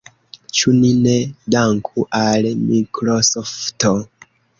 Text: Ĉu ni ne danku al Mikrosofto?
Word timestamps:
Ĉu 0.59 0.71
ni 0.77 0.87
ne 1.01 1.11
danku 1.55 2.05
al 2.21 2.47
Mikrosofto? 2.63 3.93